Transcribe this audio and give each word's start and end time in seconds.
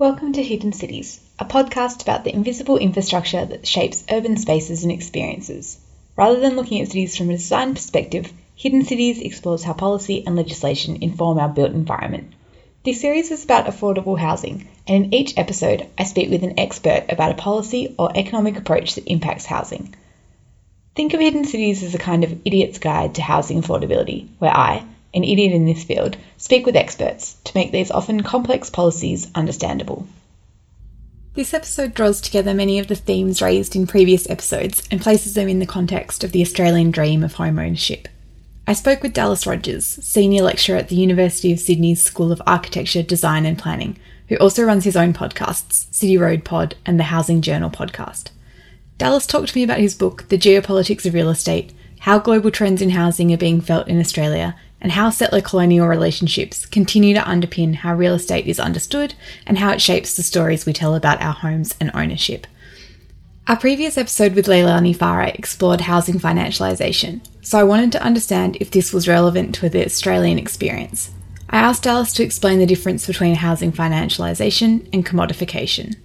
Welcome 0.00 0.34
to 0.34 0.44
Hidden 0.44 0.74
Cities, 0.74 1.18
a 1.40 1.44
podcast 1.44 2.02
about 2.02 2.22
the 2.22 2.32
invisible 2.32 2.76
infrastructure 2.76 3.44
that 3.44 3.66
shapes 3.66 4.04
urban 4.08 4.36
spaces 4.36 4.84
and 4.84 4.92
experiences. 4.92 5.76
Rather 6.14 6.38
than 6.38 6.54
looking 6.54 6.80
at 6.80 6.86
cities 6.86 7.16
from 7.16 7.30
a 7.30 7.32
design 7.32 7.74
perspective, 7.74 8.32
Hidden 8.54 8.84
Cities 8.84 9.18
explores 9.18 9.64
how 9.64 9.72
policy 9.72 10.22
and 10.24 10.36
legislation 10.36 10.98
inform 11.00 11.40
our 11.40 11.48
built 11.48 11.72
environment. 11.72 12.32
This 12.84 13.00
series 13.00 13.32
is 13.32 13.42
about 13.42 13.66
affordable 13.66 14.16
housing, 14.16 14.68
and 14.86 15.06
in 15.06 15.14
each 15.14 15.36
episode, 15.36 15.88
I 15.98 16.04
speak 16.04 16.30
with 16.30 16.44
an 16.44 16.60
expert 16.60 17.06
about 17.08 17.32
a 17.32 17.42
policy 17.42 17.92
or 17.98 18.16
economic 18.16 18.56
approach 18.56 18.94
that 18.94 19.10
impacts 19.10 19.46
housing. 19.46 19.96
Think 20.94 21.12
of 21.12 21.18
Hidden 21.18 21.44
Cities 21.44 21.82
as 21.82 21.96
a 21.96 21.98
kind 21.98 22.22
of 22.22 22.38
idiot's 22.44 22.78
guide 22.78 23.16
to 23.16 23.22
housing 23.22 23.60
affordability, 23.60 24.28
where 24.38 24.56
I, 24.56 24.84
an 25.14 25.24
idiot 25.24 25.52
in 25.52 25.66
this 25.66 25.84
field, 25.84 26.16
speak 26.36 26.66
with 26.66 26.76
experts 26.76 27.34
to 27.44 27.52
make 27.54 27.72
these 27.72 27.90
often 27.90 28.22
complex 28.22 28.70
policies 28.70 29.30
understandable. 29.34 30.06
This 31.34 31.54
episode 31.54 31.94
draws 31.94 32.20
together 32.20 32.52
many 32.52 32.78
of 32.78 32.88
the 32.88 32.96
themes 32.96 33.40
raised 33.40 33.76
in 33.76 33.86
previous 33.86 34.28
episodes 34.28 34.82
and 34.90 35.00
places 35.00 35.34
them 35.34 35.48
in 35.48 35.60
the 35.60 35.66
context 35.66 36.24
of 36.24 36.32
the 36.32 36.42
Australian 36.42 36.90
dream 36.90 37.22
of 37.22 37.34
home 37.34 37.58
ownership. 37.58 38.08
I 38.66 38.72
spoke 38.72 39.02
with 39.02 39.14
Dallas 39.14 39.46
Rogers, 39.46 39.86
Senior 39.86 40.42
Lecturer 40.42 40.76
at 40.76 40.88
the 40.88 40.96
University 40.96 41.52
of 41.52 41.60
Sydney's 41.60 42.02
School 42.02 42.32
of 42.32 42.42
Architecture, 42.46 43.02
Design 43.02 43.46
and 43.46 43.58
Planning, 43.58 43.98
who 44.28 44.36
also 44.36 44.62
runs 44.62 44.84
his 44.84 44.96
own 44.96 45.14
podcasts, 45.14 45.86
City 45.94 46.18
Road 46.18 46.44
Pod 46.44 46.74
and 46.84 46.98
the 46.98 47.04
Housing 47.04 47.40
Journal 47.40 47.70
podcast. 47.70 48.30
Dallas 48.98 49.26
talked 49.26 49.48
to 49.48 49.56
me 49.56 49.62
about 49.62 49.78
his 49.78 49.94
book, 49.94 50.28
The 50.28 50.36
Geopolitics 50.36 51.06
of 51.06 51.14
Real 51.14 51.30
Estate 51.30 51.72
How 52.00 52.18
Global 52.18 52.50
Trends 52.50 52.82
in 52.82 52.90
Housing 52.90 53.32
Are 53.32 53.38
Being 53.38 53.60
Felt 53.60 53.88
in 53.88 54.00
Australia, 54.00 54.54
and 54.80 54.92
how 54.92 55.10
settler 55.10 55.40
colonial 55.40 55.88
relationships 55.88 56.66
continue 56.66 57.14
to 57.14 57.20
underpin 57.20 57.74
how 57.74 57.94
real 57.94 58.14
estate 58.14 58.46
is 58.46 58.60
understood 58.60 59.14
and 59.46 59.58
how 59.58 59.70
it 59.70 59.80
shapes 59.80 60.16
the 60.16 60.22
stories 60.22 60.66
we 60.66 60.72
tell 60.72 60.94
about 60.94 61.20
our 61.20 61.32
homes 61.32 61.74
and 61.80 61.90
ownership. 61.94 62.46
Our 63.48 63.56
previous 63.56 63.96
episode 63.96 64.34
with 64.34 64.46
Leilani 64.46 64.94
Farha 64.94 65.34
explored 65.34 65.80
housing 65.80 66.16
financialisation, 66.16 67.26
so 67.40 67.58
I 67.58 67.64
wanted 67.64 67.92
to 67.92 68.02
understand 68.02 68.58
if 68.60 68.70
this 68.70 68.92
was 68.92 69.08
relevant 69.08 69.54
to 69.54 69.68
the 69.68 69.84
Australian 69.84 70.38
experience. 70.38 71.10
I 71.50 71.58
asked 71.58 71.84
Dallas 71.84 72.12
to 72.14 72.22
explain 72.22 72.58
the 72.58 72.66
difference 72.66 73.06
between 73.06 73.36
housing 73.36 73.72
financialisation 73.72 74.86
and 74.92 75.06
commodification. 75.06 75.96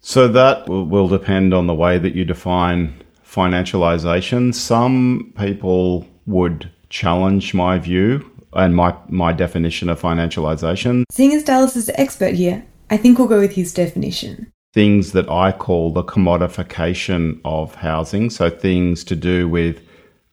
So 0.00 0.28
that 0.28 0.68
will 0.68 1.08
depend 1.08 1.52
on 1.52 1.66
the 1.66 1.74
way 1.74 1.98
that 1.98 2.14
you 2.14 2.24
define 2.24 3.02
financialisation. 3.26 4.54
Some 4.54 5.32
people 5.36 6.06
would 6.26 6.70
challenge 6.90 7.54
my 7.54 7.78
view 7.78 8.30
and 8.52 8.74
my, 8.74 8.94
my 9.08 9.32
definition 9.32 9.88
of 9.88 10.00
financialization. 10.00 11.04
Seeing 11.10 11.32
as 11.32 11.44
Dallas 11.44 11.76
is 11.76 11.86
the 11.86 11.98
expert 11.98 12.34
here, 12.34 12.64
I 12.90 12.96
think 12.96 13.18
we'll 13.18 13.28
go 13.28 13.40
with 13.40 13.52
his 13.52 13.72
definition. 13.72 14.52
Things 14.74 15.12
that 15.12 15.28
I 15.30 15.52
call 15.52 15.92
the 15.92 16.04
commodification 16.04 17.40
of 17.44 17.74
housing. 17.76 18.30
So 18.30 18.50
things 18.50 19.02
to 19.04 19.16
do 19.16 19.48
with 19.48 19.82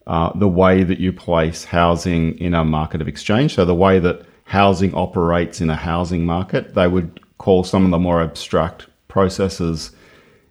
uh, 0.06 0.32
the 0.34 0.48
way 0.48 0.82
that 0.82 0.98
you 0.98 1.12
place 1.12 1.64
housing 1.64 2.38
in 2.38 2.54
a 2.54 2.64
market 2.64 3.00
of 3.00 3.08
exchange. 3.08 3.54
So 3.54 3.64
the 3.64 3.74
way 3.74 3.98
that 4.00 4.26
housing 4.44 4.94
operates 4.94 5.60
in 5.60 5.70
a 5.70 5.76
housing 5.76 6.24
market, 6.24 6.74
they 6.74 6.88
would 6.88 7.20
call 7.38 7.62
some 7.62 7.84
of 7.84 7.90
the 7.90 7.98
more 7.98 8.22
abstract 8.22 8.86
processes 9.06 9.92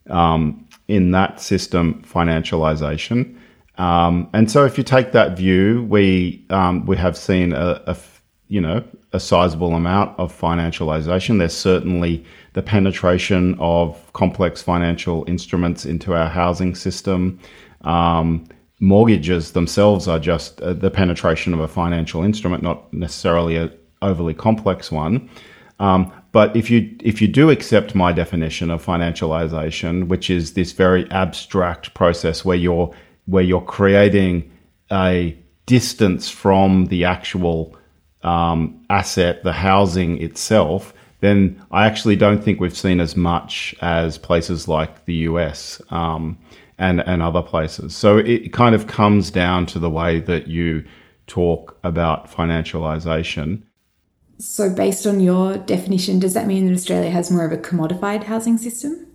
um, 0.10 0.66
in 0.88 1.12
that 1.12 1.42
system 1.42 2.04
financialization. 2.08 3.37
Um, 3.78 4.30
and 4.34 4.50
so, 4.50 4.66
if 4.66 4.78
you 4.78 4.84
take 4.84 5.12
that 5.12 5.38
view, 5.38 5.84
we 5.90 6.46
um, 6.50 6.86
we 6.86 6.98
have 6.98 7.18
seen 7.18 7.54
a, 7.54 7.82
a, 7.86 7.98
you 8.48 8.62
know 8.62 8.84
a 9.14 9.20
sizable 9.20 9.74
amount 9.74 10.18
of 10.20 10.38
financialization. 10.38 11.40
There's 11.40 11.56
certainly 11.56 12.26
the 12.54 12.62
penetration 12.62 13.56
of 13.60 14.12
complex 14.14 14.62
financial 14.62 15.24
instruments 15.28 15.86
into 15.86 16.14
our 16.14 16.28
housing 16.28 16.76
system. 16.76 17.40
Um, 17.82 18.48
mortgages 18.80 19.52
themselves 19.52 20.08
are 20.08 20.20
just 20.20 20.62
uh, 20.62 20.74
the 20.74 20.92
penetration 20.92 21.54
of 21.54 21.60
a 21.60 21.68
financial 21.68 22.24
instrument, 22.24 22.64
not 22.64 22.92
necessarily 22.94 23.58
a 23.58 23.72
overly 24.02 24.34
complex 24.34 24.92
one. 24.92 25.30
Um, 25.80 26.12
but 26.32 26.56
if 26.56 26.70
you 26.70 26.96
if 27.02 27.22
you 27.22 27.28
do 27.28 27.50
accept 27.50 27.96
my 27.96 28.12
definition 28.12 28.70
of 28.72 28.84
financialization, 28.86 30.08
which 30.08 30.30
is 30.30 30.54
this 30.54 30.72
very 30.72 31.10
abstract 31.12 31.94
process 31.94 32.44
where 32.44 32.58
you're 32.58 32.94
where 33.28 33.44
you're 33.44 33.62
creating 33.62 34.52
a 34.92 35.38
distance 35.66 36.30
from 36.30 36.86
the 36.88 37.06
actual 37.06 37.76
um, 38.24 38.84
asset, 38.90 39.44
the 39.44 39.54
housing 39.54 40.22
itself, 40.22 40.94
then 41.20 41.62
I 41.72 41.86
actually 41.86 42.16
don't 42.16 42.44
think 42.44 42.60
we've 42.60 42.78
seen 42.78 43.00
as 43.00 43.16
much 43.16 43.76
as 43.82 44.18
places 44.18 44.68
like 44.68 45.06
the 45.06 45.16
US 45.16 45.82
um, 45.90 46.38
and 46.78 47.02
and 47.02 47.22
other 47.22 47.42
places. 47.42 47.96
So 47.96 48.18
it 48.18 48.54
kind 48.54 48.76
of 48.76 48.88
comes 48.88 49.32
down 49.32 49.66
to 49.68 49.80
the 49.80 49.90
way 49.90 50.20
that 50.22 50.48
you 50.48 50.84
talk 51.28 51.78
about 51.84 52.32
financialization. 52.32 53.64
So, 54.40 54.70
based 54.70 55.08
on 55.08 55.20
your 55.20 55.58
definition, 55.58 56.20
does 56.20 56.36
that 56.36 56.46
mean 56.46 56.68
that 56.68 56.74
Australia 56.74 57.10
has 57.10 57.32
more 57.32 57.46
of 57.46 57.52
a 57.52 57.58
commodified 57.58 58.24
housing 58.24 58.58
system? 58.58 59.08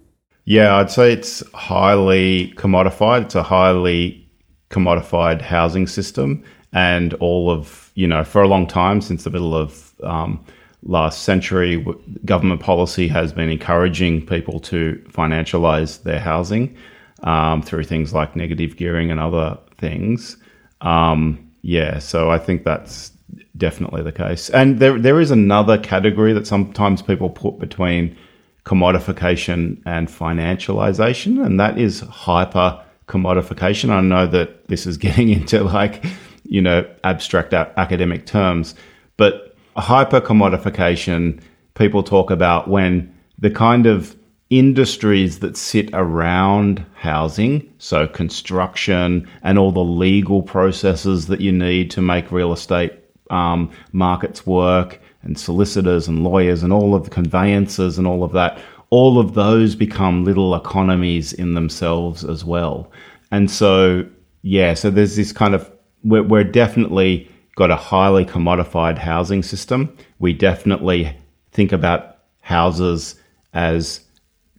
Yeah, 0.45 0.77
I'd 0.77 0.91
say 0.91 1.13
it's 1.13 1.43
highly 1.55 2.53
commodified. 2.57 3.23
It's 3.23 3.35
a 3.35 3.43
highly 3.43 4.29
commodified 4.71 5.41
housing 5.41 5.87
system, 5.87 6.43
and 6.73 7.15
all 7.15 7.51
of 7.51 7.93
you 7.95 8.07
know 8.09 8.25
for 8.25 8.43
a 8.43 8.49
long 8.49 8.67
time 8.67 9.01
since 9.01 9.25
the 9.25 9.31
middle 9.31 9.55
of 9.55 9.95
um, 10.03 10.45
last 10.83 11.23
century, 11.23 11.85
government 12.25 12.61
policy 12.61 13.07
has 13.09 13.33
been 13.33 13.49
encouraging 13.49 14.27
people 14.27 14.59
to 14.61 15.01
financialize 15.11 16.03
their 16.03 16.19
housing 16.19 16.77
um, 17.23 17.63
through 17.63 17.85
things 17.85 18.13
like 18.13 18.35
negative 18.35 18.77
gearing 18.77 19.11
and 19.13 19.21
other 19.21 19.57
things. 19.79 20.37
Um, 20.81 21.53
yeah, 21.63 22.01
so 22.01 22.31
I 22.33 22.39
think 22.39 22.65
that's 22.65 23.13
definitely 23.57 24.03
the 24.03 24.11
case. 24.11 24.51
And 24.51 24.81
there 24.81 24.99
there 24.99 25.21
is 25.21 25.31
another 25.31 25.79
category 25.79 26.33
that 26.33 26.49
sometimes 26.49 27.01
people 27.01 27.31
put 27.31 27.61
between 27.61 28.17
commodification 28.65 29.81
and 29.85 30.09
financialization, 30.09 31.45
and 31.45 31.59
that 31.59 31.79
is 31.79 32.01
hyper 32.01 32.81
commodification. 33.09 33.91
I 33.91 34.01
know 34.01 34.27
that 34.27 34.69
this 34.69 34.87
is 34.87 34.97
getting 35.07 35.29
into 35.29 35.63
like, 35.65 36.05
you 36.45 36.63
know, 36.63 36.89
abstract 37.05 37.53
academic 37.53 38.27
terms, 38.27 38.75
but 39.17 39.55
hyper 39.77 40.21
commodification, 40.21 41.41
people 41.75 42.03
talk 42.03 42.31
about 42.31 42.69
when 42.69 43.13
the 43.39 43.51
kind 43.51 43.87
of 43.87 44.17
industries 44.51 45.39
that 45.39 45.57
sit 45.57 45.89
around 45.95 46.85
housing, 46.95 47.73
so 47.79 48.07
construction 48.07 49.27
and 49.43 49.59
all 49.59 49.73
the 49.73 49.81
legal 49.81 50.43
processes 50.43 51.27
that 51.29 51.41
you 51.41 51.51
need 51.51 51.91
to 51.91 52.03
make 52.03 52.31
real 52.31 52.53
estate 52.53 52.93
um, 53.33 53.71
markets 53.93 54.47
work, 54.47 55.01
and 55.23 55.39
solicitors 55.39 56.09
and 56.09 56.25
lawyers 56.25 56.63
and 56.63 56.73
all 56.73 56.95
of 56.95 57.05
the 57.05 57.11
conveyancers 57.11 57.99
and 57.99 58.07
all 58.07 58.25
of 58.25 58.33
that, 58.33 58.59
all 58.91 59.19
of 59.19 59.35
those 59.35 59.75
become 59.75 60.25
little 60.25 60.55
economies 60.55 61.33
in 61.33 61.55
themselves 61.55 62.25
as 62.25 62.45
well. 62.45 62.91
And 63.31 63.51
so, 63.51 64.05
yeah, 64.43 64.75
so 64.75 64.91
there's 64.91 65.17
this 65.17 65.33
kind 65.33 65.55
of, 65.55 65.71
we're, 66.03 66.25
we're 66.25 66.45
definitely 66.45 67.31
got 67.55 67.71
a 67.71 67.77
highly 67.77 68.25
commodified 68.25 68.99
housing 68.99 69.43
system. 69.43 69.97
We 70.19 70.33
definitely 70.33 71.17
think 71.53 71.73
about 71.73 72.19
houses 72.41 73.15
as 73.55 74.01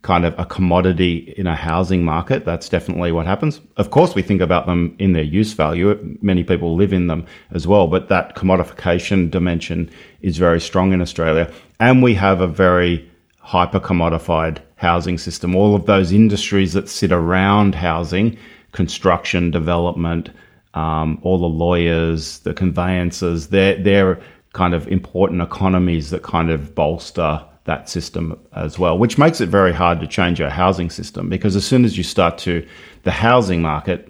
kind 0.04 0.26
of 0.26 0.38
a 0.38 0.46
commodity 0.46 1.34
in 1.38 1.48
a 1.48 1.56
housing 1.56 2.04
market. 2.04 2.44
That's 2.44 2.68
definitely 2.68 3.14
what 3.14 3.26
happens. 3.26 3.62
Of 3.78 3.90
course, 3.90 4.14
we 4.14 4.22
think 4.22 4.42
about 4.42 4.66
them 4.66 4.96
in 5.00 5.14
their 5.14 5.24
use 5.24 5.54
value. 5.54 6.18
Many 6.22 6.44
people 6.44 6.76
live 6.76 6.92
in 6.92 7.08
them 7.08 7.26
as 7.52 7.66
well, 7.66 7.88
but 7.88 8.10
that 8.10 8.36
commodification 8.36 9.32
dimension 9.32 9.90
is 10.22 10.38
very 10.38 10.60
strong 10.60 10.92
in 10.92 11.02
Australia. 11.02 11.52
And 11.80 12.04
we 12.04 12.14
have 12.16 12.42
a 12.42 12.48
very 12.48 13.10
hyper 13.40 13.80
commodified 13.80 14.60
housing 14.76 15.18
system. 15.18 15.56
All 15.56 15.74
of 15.74 15.86
those 15.86 16.12
industries 16.12 16.74
that 16.74 16.90
sit 16.90 17.14
around 17.14 17.74
housing, 17.74 18.38
construction, 18.74 19.52
development, 19.52 20.30
um, 20.74 21.18
all 21.22 21.40
the 21.40 21.46
lawyers, 21.46 22.40
the 22.40 22.54
conveyancers, 22.54 23.48
they're, 23.48 23.82
they're 23.82 24.20
kind 24.52 24.74
of 24.74 24.86
important 24.90 25.42
economies 25.42 26.10
that 26.10 26.24
kind 26.24 26.52
of 26.52 26.76
bolster 26.76 27.42
that 27.66 27.90
system 27.90 28.38
as 28.54 28.78
well, 28.78 28.98
which 28.98 29.18
makes 29.18 29.40
it 29.40 29.48
very 29.48 29.74
hard 29.74 30.00
to 30.02 30.08
change 30.08 30.42
our 30.42 30.50
housing 30.50 30.90
system 30.90 31.30
because 31.30 31.56
as 31.56 31.66
soon 31.66 31.86
as 31.86 31.98
you 31.98 32.04
start 32.04 32.38
to, 32.38 32.66
the 33.04 33.12
housing 33.12 33.62
market 33.62 34.10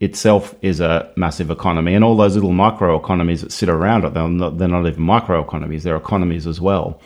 itself 0.00 0.54
is 0.62 0.80
a 0.80 1.12
massive 1.16 1.50
economy, 1.50 1.94
and 1.94 2.02
all 2.02 2.16
those 2.16 2.34
little 2.34 2.52
micro 2.52 2.98
economies 2.98 3.42
that 3.42 3.52
sit 3.52 3.68
around 3.68 4.04
it, 4.04 4.14
they're 4.14 4.28
not, 4.28 4.58
they're 4.58 4.66
not 4.66 4.86
even 4.86 5.02
micro 5.02 5.40
economies, 5.42 5.84
they're 5.84 5.96
economies 5.96 6.46
as 6.46 6.60
well, 6.60 7.00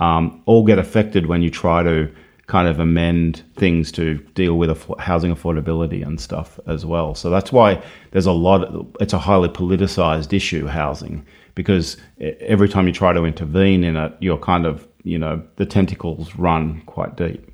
um, 0.00 0.42
all 0.46 0.64
get 0.64 0.78
affected 0.78 1.26
when 1.26 1.42
you 1.42 1.50
try 1.50 1.82
to 1.82 2.12
kind 2.48 2.66
of 2.66 2.80
amend 2.80 3.44
things 3.54 3.92
to 3.92 4.18
deal 4.34 4.58
with 4.58 4.70
aff- 4.70 4.98
housing 4.98 5.32
affordability 5.32 6.04
and 6.04 6.20
stuff 6.20 6.58
as 6.66 6.84
well. 6.84 7.14
So 7.14 7.30
that's 7.30 7.52
why 7.52 7.80
there's 8.10 8.26
a 8.26 8.32
lot, 8.32 8.64
of, 8.64 8.96
it's 8.98 9.12
a 9.12 9.18
highly 9.18 9.48
politicized 9.48 10.32
issue, 10.32 10.66
housing, 10.66 11.24
because 11.54 11.96
every 12.18 12.68
time 12.68 12.88
you 12.88 12.92
try 12.92 13.12
to 13.12 13.24
intervene 13.24 13.84
in 13.84 13.94
it, 13.94 14.12
you're 14.18 14.38
kind 14.38 14.66
of 14.66 14.88
you 15.04 15.18
know, 15.18 15.42
the 15.56 15.66
tentacles 15.66 16.36
run 16.36 16.82
quite 16.86 17.16
deep. 17.16 17.46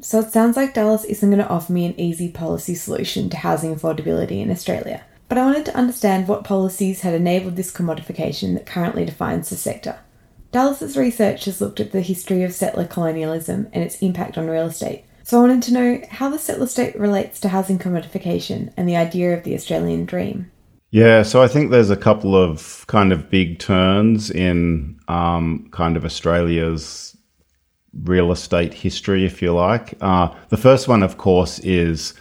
So 0.00 0.20
it 0.20 0.32
sounds 0.32 0.56
like 0.56 0.74
Dallas 0.74 1.04
isn't 1.04 1.30
going 1.30 1.42
to 1.42 1.48
offer 1.48 1.72
me 1.72 1.86
an 1.86 1.98
easy 1.98 2.28
policy 2.28 2.74
solution 2.74 3.30
to 3.30 3.36
housing 3.36 3.74
affordability 3.74 4.42
in 4.42 4.50
Australia. 4.50 5.04
But 5.28 5.38
I 5.38 5.46
wanted 5.46 5.64
to 5.66 5.76
understand 5.76 6.28
what 6.28 6.44
policies 6.44 7.00
had 7.00 7.14
enabled 7.14 7.56
this 7.56 7.72
commodification 7.72 8.54
that 8.54 8.66
currently 8.66 9.04
defines 9.04 9.50
the 9.50 9.56
sector. 9.56 9.98
Dallas's 10.52 10.96
research 10.96 11.46
has 11.46 11.60
looked 11.60 11.80
at 11.80 11.92
the 11.92 12.00
history 12.00 12.42
of 12.42 12.52
settler 12.52 12.86
colonialism 12.86 13.68
and 13.72 13.82
its 13.82 13.98
impact 14.00 14.36
on 14.36 14.48
real 14.48 14.66
estate. 14.66 15.04
So 15.22 15.38
I 15.38 15.40
wanted 15.40 15.62
to 15.64 15.72
know 15.72 16.02
how 16.10 16.28
the 16.28 16.38
settler 16.38 16.66
state 16.66 16.98
relates 16.98 17.40
to 17.40 17.48
housing 17.48 17.78
commodification 17.78 18.72
and 18.76 18.88
the 18.88 18.96
idea 18.96 19.36
of 19.36 19.42
the 19.42 19.54
Australian 19.54 20.04
dream. 20.04 20.50
Yeah, 20.94 21.24
so 21.24 21.42
I 21.42 21.48
think 21.48 21.72
there's 21.72 21.90
a 21.90 21.96
couple 21.96 22.36
of 22.36 22.84
kind 22.86 23.12
of 23.12 23.28
big 23.28 23.58
turns 23.58 24.30
in 24.30 24.96
um, 25.08 25.68
kind 25.72 25.96
of 25.96 26.04
Australia's 26.04 27.16
real 28.04 28.30
estate 28.30 28.72
history, 28.72 29.26
if 29.26 29.42
you 29.42 29.52
like. 29.52 29.94
Uh, 30.00 30.32
the 30.50 30.56
first 30.56 30.86
one, 30.86 31.02
of 31.02 31.18
course, 31.18 31.58
is 31.58 32.14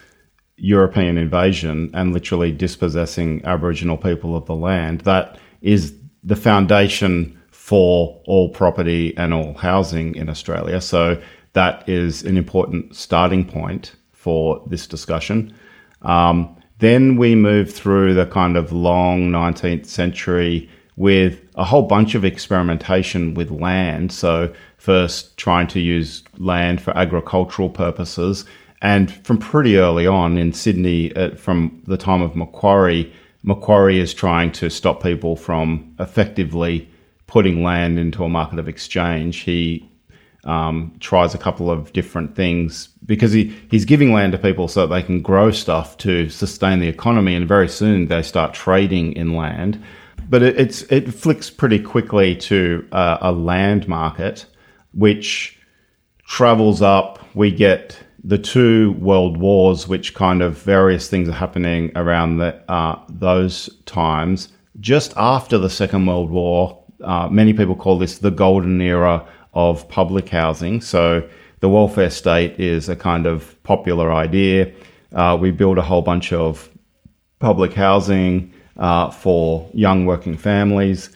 European 0.58 1.20
invasion 1.20 1.92
and 1.94 2.14
literally 2.14 2.52
dispossessing 2.52 3.46
Aboriginal 3.46 3.96
people 3.96 4.36
of 4.36 4.48
the 4.48 4.56
land. 4.56 5.02
That 5.02 5.38
is 5.62 5.94
the 6.24 6.36
foundation 6.36 7.40
for 7.52 8.24
all 8.26 8.50
property 8.50 9.16
and 9.18 9.36
all 9.36 9.54
housing 9.54 10.16
in 10.16 10.30
Australia. 10.30 10.82
So 10.82 11.22
that 11.54 11.88
is 11.88 12.24
an 12.24 12.38
important 12.38 12.96
starting 12.96 13.46
point 13.46 13.96
for 14.14 14.66
this 14.66 14.88
discussion. 14.88 15.54
Um, 16.02 16.58
then 16.84 17.16
we 17.16 17.36
move 17.36 17.72
through 17.72 18.14
the 18.14 18.26
kind 18.26 18.58
of 18.58 18.72
long 18.72 19.30
19th 19.30 19.86
century 19.86 20.70
with 20.96 21.42
a 21.56 21.64
whole 21.64 21.84
bunch 21.84 22.16
of 22.16 22.24
experimentation 22.26 23.34
with 23.34 23.50
land. 23.50 24.12
So, 24.12 24.54
first 24.78 25.38
trying 25.38 25.68
to 25.68 25.80
use 25.80 26.24
land 26.38 26.82
for 26.82 26.96
agricultural 26.98 27.70
purposes. 27.70 28.46
And 28.82 29.10
from 29.26 29.38
pretty 29.38 29.78
early 29.78 30.06
on 30.06 30.38
in 30.38 30.52
Sydney, 30.52 31.16
uh, 31.16 31.36
from 31.36 31.82
the 31.88 31.98
time 31.98 32.22
of 32.22 32.36
Macquarie, 32.36 33.12
Macquarie 33.44 34.00
is 34.00 34.14
trying 34.14 34.52
to 34.54 34.70
stop 34.70 35.02
people 35.02 35.36
from 35.36 35.96
effectively 36.00 36.90
putting 37.28 37.64
land 37.64 37.98
into 37.98 38.24
a 38.24 38.30
market 38.30 38.60
of 38.60 38.68
exchange. 38.68 39.40
He 39.40 39.90
um, 40.46 40.96
tries 41.00 41.34
a 41.34 41.38
couple 41.38 41.70
of 41.70 41.94
different 41.94 42.36
things 42.36 42.90
because 43.06 43.32
he, 43.32 43.56
he's 43.70 43.86
giving 43.86 44.14
land 44.14 44.32
to 44.32 44.38
people 44.38 44.68
so 44.68 44.86
that 44.86 44.94
they 44.94 45.04
can 45.04 45.22
grow 45.22 45.52
stuff 45.52 45.98
to 46.00 46.30
sustain 46.30 46.80
the 46.80 46.88
economy, 46.88 47.36
and 47.36 47.48
very 47.48 47.68
soon 47.68 48.08
they 48.08 48.22
start 48.22 48.54
trading 48.54 49.14
in 49.14 49.36
land. 49.36 49.82
But 50.30 50.42
it, 50.44 50.60
it's 50.60 50.84
it 50.84 51.14
flicks 51.14 51.50
pretty 51.50 51.80
quickly 51.80 52.36
to 52.38 52.88
uh, 52.92 53.18
a 53.22 53.32
land 53.32 53.88
market, 53.88 54.46
which 54.94 55.58
travels 56.26 56.82
up. 56.82 57.20
We 57.36 57.52
get 57.52 57.98
the 58.24 58.38
two 58.38 58.94
world 58.94 59.38
wars, 59.38 59.88
which 59.88 60.14
kind 60.14 60.42
of 60.42 60.58
various 60.58 61.10
things 61.10 61.28
are 61.28 61.34
happening 61.34 61.92
around 61.96 62.38
the, 62.38 62.56
uh, 62.72 63.00
those 63.10 63.70
times. 63.86 64.50
Just 64.80 65.14
after 65.18 65.58
the 65.58 65.70
Second 65.70 66.06
World 66.06 66.32
War, 66.32 66.84
uh, 67.04 67.28
many 67.30 67.54
people 67.54 67.76
call 67.76 68.00
this 68.00 68.20
the 68.20 68.32
golden 68.32 68.80
era 68.82 69.28
of 69.54 69.88
public 69.90 70.30
housing. 70.30 70.82
So 70.82 71.28
the 71.60 71.70
welfare 71.70 72.10
state 72.10 72.60
is 72.60 72.90
a 72.90 72.96
kind 72.96 73.26
of 73.26 73.62
popular 73.64 74.12
idea. 74.12 74.74
Uh, 75.14 75.38
we 75.40 75.52
build 75.52 75.78
a 75.78 75.82
whole 75.82 76.02
bunch 76.02 76.34
of 76.34 76.70
public 77.40 77.74
housing 77.74 78.54
uh, 78.78 79.12
for 79.12 79.70
young 79.74 80.06
working 80.06 80.38
families. 80.38 81.10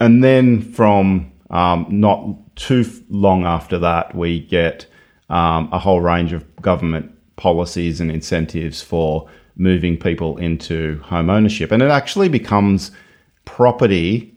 And 0.00 0.22
then 0.24 0.60
from 0.60 1.32
um, 1.50 1.86
not 1.88 2.56
too 2.56 2.84
long 3.08 3.44
after 3.44 3.78
that, 3.78 4.14
we 4.14 4.40
get 4.40 4.86
um, 5.30 5.68
a 5.72 5.78
whole 5.78 6.00
range 6.00 6.32
of 6.32 6.44
government 6.60 7.10
policies 7.36 8.00
and 8.00 8.10
incentives 8.10 8.82
for 8.82 9.28
moving 9.56 9.96
people 9.96 10.36
into 10.38 10.98
home 11.04 11.30
ownership. 11.30 11.70
And 11.70 11.82
it 11.82 11.90
actually 11.90 12.28
becomes 12.28 12.90
property 13.44 14.34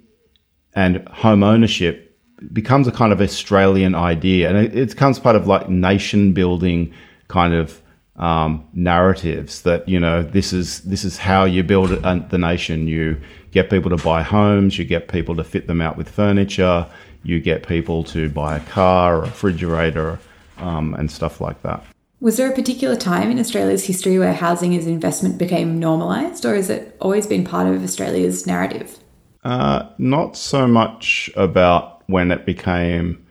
and 0.74 1.08
home 1.10 1.44
ownership 1.44 2.07
becomes 2.54 2.88
a 2.88 2.92
kind 2.92 3.12
of 3.12 3.22
Australian 3.22 3.96
idea, 3.96 4.50
and 4.50 4.58
it, 4.58 4.76
it 4.76 4.90
becomes 4.90 5.20
part 5.20 5.36
of 5.36 5.48
like 5.48 5.70
nation 5.70 6.34
building 6.34 6.94
kind 7.28 7.54
of 7.54 7.82
um, 8.18 8.68
narratives 8.74 9.62
that 9.62 9.88
you 9.88 10.00
know 10.00 10.24
this 10.24 10.54
is 10.54 10.82
this 10.82 11.04
is 11.04 11.18
how 11.18 11.46
you 11.46 11.64
build 11.64 11.92
a, 11.92 12.28
the 12.30 12.38
nation. 12.38 12.88
You 12.88 13.20
get 13.52 13.70
people 13.70 13.90
to 13.96 14.04
buy 14.04 14.24
homes, 14.24 14.78
you 14.78 14.86
get 14.86 15.08
people 15.08 15.36
to 15.36 15.44
fit 15.44 15.68
them 15.68 15.82
out 15.82 15.98
with 15.98 16.10
furniture, 16.10 16.88
you 17.24 17.40
get 17.40 17.68
people 17.68 18.04
to 18.06 18.30
buy 18.30 18.58
a 18.58 18.60
car 18.66 19.18
or 19.18 19.24
a 19.24 19.26
refrigerator, 19.26 20.20
um, 20.58 20.94
and 20.96 21.12
stuff 21.12 21.42
like 21.42 21.62
that. 21.64 21.84
Was 22.20 22.38
there 22.38 22.52
a 22.52 22.56
particular 22.56 22.96
time 22.96 23.30
in 23.30 23.40
Australia's 23.40 23.86
history 23.86 24.18
where 24.18 24.34
housing 24.34 24.76
as 24.76 24.88
investment 24.88 25.38
became 25.38 25.80
normalised, 25.80 26.46
or 26.46 26.56
has 26.56 26.70
it 26.70 26.98
always 27.00 27.28
been 27.28 27.44
part 27.44 27.68
of 27.68 27.84
Australia's 27.84 28.48
narrative? 28.48 28.98
Uh, 29.44 29.88
not 30.00 30.36
so 30.36 30.68
much 30.68 31.30
about 31.36 31.97
when 32.08 32.32
it 32.32 32.46
became 32.46 33.26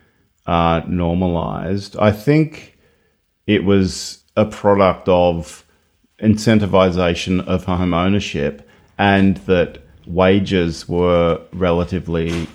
uh, 0.46 0.82
normalized. 0.86 1.96
I 1.98 2.12
think 2.12 2.78
it 3.46 3.64
was 3.64 4.22
a 4.36 4.44
product 4.44 5.08
of 5.08 5.64
incentivization 6.20 7.46
of 7.46 7.64
home 7.64 7.92
ownership 7.92 8.68
and 8.98 9.36
that 9.38 9.78
wages 10.06 10.88
were 10.88 11.40
relatively 11.52 12.46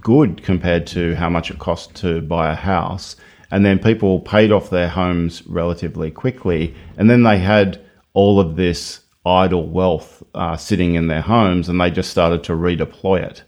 good 0.00 0.42
compared 0.42 0.86
to 0.86 1.14
how 1.16 1.28
much 1.28 1.50
it 1.50 1.58
cost 1.58 1.94
to 1.96 2.20
buy 2.22 2.52
a 2.52 2.56
house. 2.56 3.16
And 3.50 3.64
then 3.64 3.78
people 3.78 4.20
paid 4.20 4.52
off 4.52 4.70
their 4.70 4.88
homes 4.88 5.42
relatively 5.46 6.10
quickly. 6.10 6.74
And 6.96 7.08
then 7.08 7.22
they 7.22 7.38
had 7.38 7.80
all 8.12 8.38
of 8.38 8.56
this 8.56 9.00
idle 9.24 9.66
wealth 9.68 10.22
uh, 10.34 10.56
sitting 10.56 10.94
in 10.94 11.08
their 11.08 11.20
homes 11.20 11.68
and 11.68 11.80
they 11.80 11.90
just 11.90 12.10
started 12.10 12.44
to 12.44 12.52
redeploy 12.52 13.22
it 13.22 13.42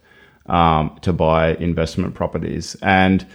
um, 0.47 0.97
to 1.01 1.13
buy 1.13 1.55
investment 1.55 2.13
properties. 2.13 2.75
And 2.81 3.25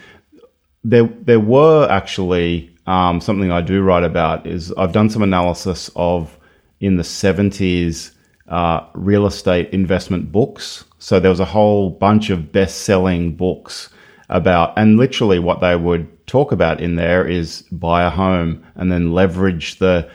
there, 0.85 1.05
there 1.23 1.41
were 1.41 1.89
actually 1.91 2.75
um, 2.87 3.21
something 3.21 3.51
I 3.51 3.61
do 3.61 3.83
write 3.83 4.05
about 4.05 4.47
is 4.47 4.73
I've 4.73 4.93
done 4.93 5.11
some 5.11 5.23
analysis 5.23 5.91
of 5.97 6.37
in 6.81 6.97
the 6.97 7.03
70s 7.03 8.13
uh, 8.49 8.87
real 8.95 9.27
estate 9.27 9.71
investment 9.71 10.31
books. 10.31 10.85
So 10.99 11.19
there 11.19 11.31
was 11.31 11.41
a 11.41 11.45
whole 11.45 11.91
bunch 11.91 12.31
of 12.31 12.53
best 12.53 12.83
selling 12.83 13.35
books 13.35 13.91
about, 14.29 14.73
and 14.77 14.97
literally 14.97 15.39
what 15.39 15.61
they 15.61 15.77
would 15.77 16.27
talk 16.27 16.53
about 16.53 16.81
in 16.81 16.97
there 16.97 17.27
is 17.27 17.63
buy 17.73 18.05
a 18.05 18.11
home 18.11 18.65
and 18.75 18.91
then 18.91 19.13
leverage 19.13 19.79
the 19.79 20.09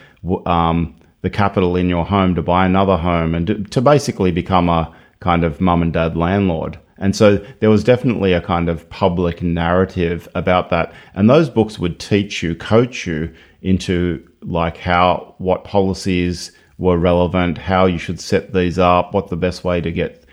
um, 0.45 0.95
the 1.21 1.29
capital 1.29 1.75
in 1.75 1.89
your 1.89 2.05
home 2.05 2.35
to 2.35 2.41
buy 2.41 2.65
another 2.65 2.97
home 2.97 3.35
and 3.35 3.47
to, 3.47 3.63
to 3.63 3.81
basically 3.81 4.31
become 4.31 4.69
a 4.69 4.93
kind 5.19 5.43
of 5.43 5.61
mum 5.61 5.81
and 5.81 5.93
dad 5.93 6.17
landlord. 6.17 6.79
And 7.01 7.15
so 7.15 7.43
there 7.59 7.69
was 7.69 7.83
definitely 7.83 8.31
a 8.31 8.41
kind 8.41 8.69
of 8.69 8.87
public 8.89 9.41
narrative 9.41 10.29
about 10.35 10.69
that. 10.69 10.93
And 11.15 11.29
those 11.29 11.49
books 11.49 11.79
would 11.79 11.99
teach 11.99 12.41
you, 12.43 12.55
coach 12.55 13.05
you 13.07 13.33
into 13.61 14.25
like 14.43 14.77
how, 14.77 15.35
what 15.39 15.63
policies 15.63 16.51
were 16.77 16.97
relevant, 16.97 17.57
how 17.57 17.87
you 17.87 17.97
should 17.97 18.19
set 18.19 18.53
these 18.53 18.79
up, 18.79 19.13
what 19.13 19.29
the 19.29 19.35
best 19.35 19.63
way 19.63 19.81
to 19.81 19.91
get 19.91 20.23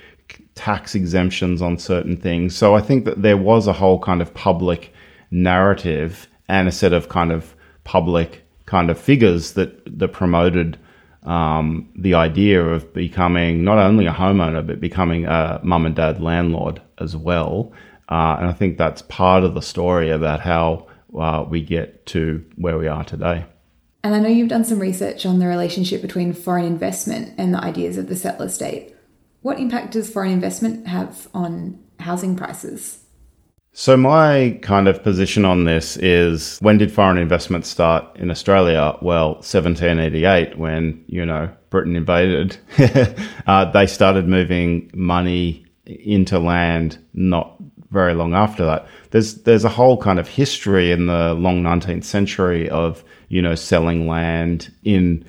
tax 0.54 0.94
exemptions 0.94 1.62
on 1.62 1.78
certain 1.78 2.16
things. 2.16 2.54
So 2.54 2.76
I 2.76 2.82
think 2.82 3.06
that 3.06 3.22
there 3.22 3.36
was 3.36 3.66
a 3.66 3.72
whole 3.72 3.98
kind 3.98 4.20
of 4.20 4.34
public 4.34 4.92
narrative 5.30 6.28
and 6.48 6.68
a 6.68 6.72
set 6.72 6.92
of 6.92 7.08
kind 7.08 7.32
of 7.32 7.54
public 7.84 8.44
kind 8.66 8.90
of 8.90 8.98
figures 8.98 9.52
that, 9.52 9.98
that 9.98 10.08
promoted 10.08 10.78
um, 11.28 11.90
the 11.94 12.14
idea 12.14 12.64
of 12.64 12.92
becoming 12.94 13.62
not 13.62 13.76
only 13.78 14.06
a 14.06 14.12
homeowner 14.12 14.66
but 14.66 14.80
becoming 14.80 15.26
a 15.26 15.60
mum 15.62 15.84
and 15.84 15.94
dad 15.94 16.20
landlord 16.22 16.80
as 16.98 17.14
well. 17.14 17.70
Uh, 18.08 18.36
and 18.40 18.48
I 18.48 18.54
think 18.54 18.78
that's 18.78 19.02
part 19.02 19.44
of 19.44 19.52
the 19.52 19.60
story 19.60 20.10
about 20.10 20.40
how 20.40 20.86
uh, 21.16 21.44
we 21.46 21.62
get 21.62 22.06
to 22.06 22.42
where 22.56 22.78
we 22.78 22.88
are 22.88 23.04
today. 23.04 23.44
And 24.02 24.14
I 24.14 24.20
know 24.20 24.28
you've 24.28 24.48
done 24.48 24.64
some 24.64 24.78
research 24.78 25.26
on 25.26 25.38
the 25.38 25.46
relationship 25.46 26.00
between 26.00 26.32
foreign 26.32 26.64
investment 26.64 27.34
and 27.36 27.52
the 27.52 27.62
ideas 27.62 27.98
of 27.98 28.08
the 28.08 28.16
settler 28.16 28.48
state. 28.48 28.94
What 29.42 29.58
impact 29.58 29.92
does 29.92 30.10
foreign 30.10 30.32
investment 30.32 30.86
have 30.86 31.28
on 31.34 31.78
housing 32.00 32.36
prices? 32.36 33.04
So, 33.80 33.96
my 33.96 34.58
kind 34.60 34.88
of 34.88 35.04
position 35.04 35.44
on 35.44 35.62
this 35.62 35.96
is 35.98 36.58
when 36.58 36.78
did 36.78 36.90
foreign 36.90 37.16
investment 37.16 37.64
start 37.64 38.04
in 38.16 38.28
Australia? 38.28 38.96
Well, 39.02 39.34
1788, 39.34 40.58
when, 40.58 41.04
you 41.06 41.24
know, 41.24 41.48
Britain 41.70 41.94
invaded, 41.94 42.58
uh, 43.46 43.70
they 43.70 43.86
started 43.86 44.26
moving 44.26 44.90
money 44.94 45.64
into 45.86 46.40
land 46.40 46.98
not 47.14 47.54
very 47.92 48.14
long 48.14 48.34
after 48.34 48.64
that. 48.64 48.88
There's, 49.12 49.42
there's 49.42 49.64
a 49.64 49.68
whole 49.68 49.96
kind 49.96 50.18
of 50.18 50.26
history 50.26 50.90
in 50.90 51.06
the 51.06 51.34
long 51.34 51.62
19th 51.62 52.02
century 52.02 52.68
of, 52.70 53.04
you 53.28 53.40
know, 53.40 53.54
selling 53.54 54.08
land 54.08 54.74
in 54.82 55.24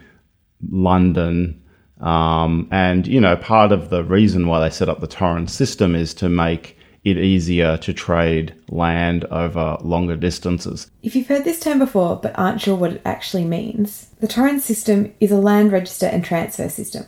London. 0.72 1.62
Um, 2.02 2.68
and, 2.72 3.06
you 3.06 3.22
know, 3.22 3.36
part 3.36 3.72
of 3.72 3.92
the 3.92 4.04
reason 4.04 4.48
why 4.48 4.60
they 4.60 4.72
set 4.72 4.90
up 4.90 5.02
the 5.02 5.08
Torrens 5.08 5.54
system 5.54 5.94
is 5.94 6.16
to 6.16 6.30
make 6.30 6.79
it 7.10 7.18
easier 7.18 7.78
to 7.78 7.94
trade 7.94 8.54
land 8.70 9.26
over 9.26 9.78
longer 9.82 10.16
distances. 10.16 10.90
If 11.04 11.16
you've 11.16 11.28
heard 11.28 11.44
this 11.44 11.60
term 11.60 11.80
before 11.80 12.16
but 12.16 12.38
aren't 12.38 12.62
sure 12.62 12.76
what 12.76 12.94
it 12.94 13.02
actually 13.06 13.46
means, 13.46 14.08
the 14.20 14.28
Torrens 14.28 14.66
system 14.66 15.14
is 15.20 15.32
a 15.32 15.38
land 15.38 15.72
register 15.72 16.06
and 16.06 16.24
transfer 16.24 16.70
system, 16.70 17.06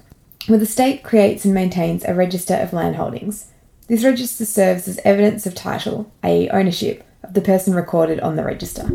where 0.47 0.59
the 0.59 0.65
state 0.65 1.03
creates 1.03 1.45
and 1.45 1.53
maintains 1.53 2.03
a 2.03 2.13
register 2.13 2.55
of 2.55 2.73
land 2.73 2.95
holdings. 2.95 3.47
This 3.87 4.03
register 4.03 4.45
serves 4.45 4.87
as 4.87 4.99
evidence 5.03 5.45
of 5.45 5.55
title, 5.55 6.11
i.e., 6.23 6.49
ownership, 6.49 7.03
of 7.23 7.33
the 7.33 7.41
person 7.41 7.73
recorded 7.73 8.19
on 8.21 8.35
the 8.35 8.43
register. 8.43 8.89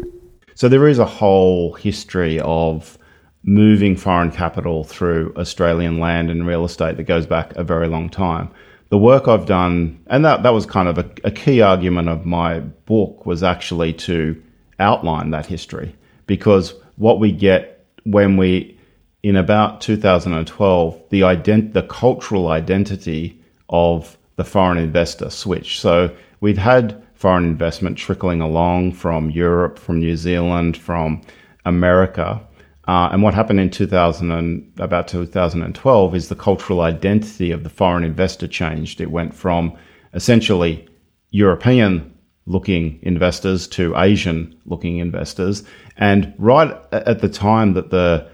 So 0.54 0.68
there 0.68 0.88
is 0.88 0.98
a 0.98 1.04
whole 1.04 1.74
history 1.74 2.40
of 2.40 2.96
moving 3.44 3.96
foreign 3.96 4.30
capital 4.30 4.84
through 4.84 5.32
Australian 5.36 6.00
land 6.00 6.30
and 6.30 6.46
real 6.46 6.64
estate 6.64 6.96
that 6.96 7.04
goes 7.04 7.26
back 7.26 7.54
a 7.54 7.62
very 7.62 7.86
long 7.86 8.08
time. 8.08 8.50
The 8.88 8.98
work 8.98 9.26
I've 9.26 9.46
done, 9.46 10.00
and 10.06 10.24
that, 10.24 10.42
that 10.44 10.52
was 10.52 10.64
kind 10.64 10.88
of 10.88 10.98
a, 10.98 11.10
a 11.24 11.30
key 11.30 11.60
argument 11.60 12.08
of 12.08 12.24
my 12.24 12.60
book, 12.60 13.26
was 13.26 13.42
actually 13.42 13.92
to 13.94 14.40
outline 14.78 15.30
that 15.30 15.46
history. 15.46 15.94
Because 16.26 16.74
what 16.96 17.18
we 17.18 17.32
get 17.32 17.84
when 18.04 18.36
we, 18.36 18.78
in 19.22 19.36
about 19.36 19.80
2012, 19.80 21.02
the, 21.10 21.22
ident- 21.22 21.72
the 21.72 21.82
cultural 21.82 22.48
identity 22.48 23.42
of 23.68 24.16
the 24.36 24.44
foreign 24.44 24.78
investor 24.78 25.30
switched. 25.30 25.80
So 25.80 26.14
we'd 26.40 26.58
had 26.58 27.02
foreign 27.14 27.44
investment 27.44 27.98
trickling 27.98 28.40
along 28.40 28.92
from 28.92 29.30
Europe, 29.30 29.78
from 29.78 29.98
New 29.98 30.16
Zealand, 30.16 30.76
from 30.76 31.22
America. 31.64 32.45
Uh, 32.86 33.08
and 33.10 33.22
what 33.22 33.34
happened 33.34 33.58
in 33.58 33.70
2000 33.70 34.30
and 34.30 34.72
about 34.78 35.08
2012 35.08 36.14
is 36.14 36.28
the 36.28 36.36
cultural 36.36 36.82
identity 36.82 37.50
of 37.50 37.64
the 37.64 37.70
foreign 37.70 38.04
investor 38.04 38.46
changed. 38.46 39.00
It 39.00 39.10
went 39.10 39.34
from 39.34 39.76
essentially 40.14 40.86
European 41.30 42.12
looking 42.46 42.98
investors 43.02 43.66
to 43.66 43.96
Asian 43.96 44.56
looking 44.66 44.98
investors. 44.98 45.64
And 45.96 46.32
right 46.38 46.76
at 46.92 47.20
the 47.20 47.28
time 47.28 47.74
that 47.74 47.90
the 47.90 48.28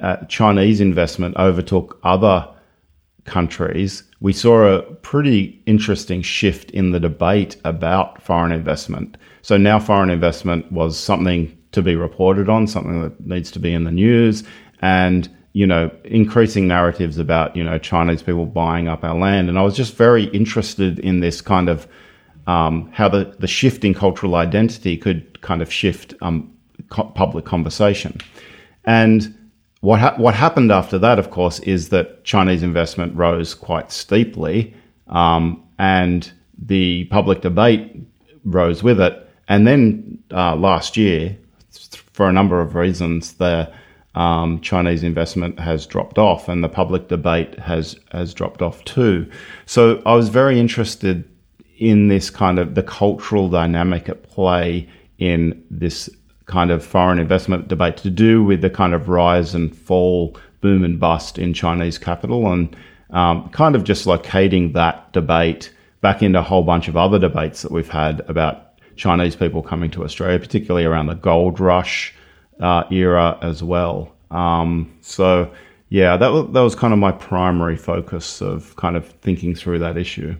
uh, 0.00 0.16
Chinese 0.28 0.80
investment 0.80 1.36
overtook 1.36 2.00
other 2.02 2.48
countries, 3.24 4.02
we 4.20 4.32
saw 4.32 4.64
a 4.64 4.82
pretty 4.82 5.62
interesting 5.66 6.22
shift 6.22 6.70
in 6.70 6.92
the 6.92 7.00
debate 7.00 7.56
about 7.64 8.22
foreign 8.22 8.52
investment. 8.52 9.18
So 9.42 9.58
now 9.58 9.78
foreign 9.78 10.08
investment 10.08 10.72
was 10.72 10.98
something 10.98 11.56
to 11.72 11.82
be 11.82 11.94
reported 11.94 12.48
on, 12.48 12.66
something 12.66 13.02
that 13.02 13.20
needs 13.26 13.50
to 13.52 13.58
be 13.58 13.72
in 13.72 13.84
the 13.84 13.92
news, 13.92 14.44
and 14.80 15.28
you 15.52 15.66
know, 15.66 15.90
increasing 16.04 16.68
narratives 16.68 17.18
about 17.18 17.56
you 17.56 17.64
know 17.64 17.78
Chinese 17.78 18.22
people 18.22 18.46
buying 18.46 18.88
up 18.88 19.02
our 19.04 19.16
land. 19.16 19.48
And 19.48 19.58
I 19.58 19.62
was 19.62 19.76
just 19.76 19.96
very 19.96 20.24
interested 20.26 20.98
in 20.98 21.20
this 21.20 21.40
kind 21.40 21.68
of 21.68 21.88
um, 22.46 22.90
how 22.92 23.08
the 23.08 23.34
the 23.38 23.46
shifting 23.46 23.94
cultural 23.94 24.36
identity 24.36 24.96
could 24.96 25.40
kind 25.40 25.62
of 25.62 25.72
shift 25.72 26.14
um, 26.22 26.52
co- 26.88 27.04
public 27.04 27.44
conversation. 27.44 28.18
And 28.84 29.36
what 29.80 30.00
ha- 30.00 30.14
what 30.16 30.34
happened 30.34 30.70
after 30.70 30.98
that, 30.98 31.18
of 31.18 31.30
course, 31.30 31.58
is 31.60 31.88
that 31.88 32.24
Chinese 32.24 32.62
investment 32.62 33.14
rose 33.16 33.54
quite 33.54 33.90
steeply, 33.90 34.74
um, 35.08 35.62
and 35.78 36.30
the 36.58 37.04
public 37.06 37.40
debate 37.40 37.96
rose 38.44 38.82
with 38.82 39.00
it. 39.00 39.28
And 39.48 39.66
then 39.66 40.18
uh, 40.30 40.54
last 40.54 40.96
year, 40.96 41.36
for 42.12 42.28
a 42.28 42.32
number 42.32 42.60
of 42.60 42.74
reasons, 42.74 43.34
the 43.34 43.72
um, 44.14 44.60
Chinese 44.60 45.02
investment 45.02 45.58
has 45.58 45.86
dropped 45.86 46.18
off, 46.18 46.48
and 46.48 46.64
the 46.64 46.68
public 46.68 47.08
debate 47.08 47.58
has 47.58 47.98
has 48.12 48.34
dropped 48.34 48.62
off 48.62 48.84
too. 48.84 49.30
So 49.66 50.02
I 50.04 50.14
was 50.14 50.28
very 50.28 50.58
interested 50.58 51.24
in 51.78 52.08
this 52.08 52.28
kind 52.28 52.58
of 52.58 52.74
the 52.74 52.82
cultural 52.82 53.48
dynamic 53.48 54.08
at 54.08 54.22
play 54.24 54.88
in 55.18 55.64
this 55.70 56.10
kind 56.46 56.70
of 56.70 56.84
foreign 56.84 57.18
investment 57.18 57.68
debate 57.68 57.96
to 57.98 58.10
do 58.10 58.42
with 58.42 58.60
the 58.60 58.70
kind 58.70 58.92
of 58.92 59.08
rise 59.08 59.54
and 59.54 59.74
fall, 59.74 60.36
boom 60.60 60.82
and 60.82 60.98
bust 60.98 61.38
in 61.38 61.54
Chinese 61.54 61.96
capital, 61.96 62.52
and 62.52 62.76
um, 63.10 63.48
kind 63.50 63.76
of 63.76 63.84
just 63.84 64.06
locating 64.06 64.72
that 64.72 65.12
debate 65.12 65.72
back 66.00 66.22
into 66.22 66.38
a 66.38 66.42
whole 66.42 66.62
bunch 66.62 66.88
of 66.88 66.96
other 66.96 67.18
debates 67.18 67.62
that 67.62 67.70
we've 67.70 67.88
had 67.88 68.20
about 68.28 68.69
Chinese 69.00 69.34
people 69.34 69.62
coming 69.62 69.90
to 69.92 70.04
Australia, 70.04 70.38
particularly 70.38 70.84
around 70.84 71.06
the 71.06 71.14
gold 71.14 71.58
rush 71.58 72.14
uh, 72.60 72.84
era 72.90 73.38
as 73.40 73.62
well. 73.62 74.14
Um, 74.30 74.94
so, 75.00 75.50
yeah, 75.88 76.18
that 76.18 76.28
was, 76.28 76.52
that 76.52 76.60
was 76.60 76.74
kind 76.74 76.92
of 76.92 76.98
my 76.98 77.10
primary 77.10 77.76
focus 77.76 78.42
of 78.42 78.76
kind 78.76 78.96
of 78.96 79.08
thinking 79.08 79.54
through 79.54 79.78
that 79.78 79.96
issue. 79.96 80.36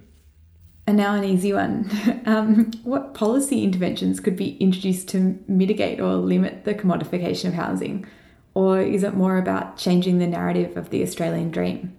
And 0.87 0.99
now 0.99 1.15
an 1.15 1.25
easy 1.25 1.53
one. 1.53 1.91
Um, 2.27 2.71
what 2.85 3.15
policy 3.15 3.65
interventions 3.65 4.21
could 4.21 4.37
be 4.37 4.57
introduced 4.59 5.09
to 5.09 5.39
mitigate 5.49 6.01
or 6.01 6.15
limit 6.15 6.65
the 6.65 6.75
commodification 6.75 7.47
of 7.47 7.55
housing? 7.55 8.07
Or 8.55 8.81
is 8.81 9.03
it 9.03 9.15
more 9.15 9.39
about 9.39 9.79
changing 9.79 10.19
the 10.19 10.27
narrative 10.27 10.77
of 10.77 10.91
the 10.91 11.03
Australian 11.03 11.51
dream? 11.51 11.97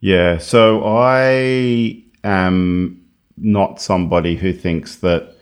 Yeah, 0.00 0.38
so 0.38 0.82
I 0.84 2.02
am 2.24 3.04
not 3.36 3.80
somebody 3.80 4.36
who 4.36 4.52
thinks 4.52 4.96
that 4.96 5.37